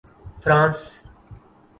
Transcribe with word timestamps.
France 0.43 0.99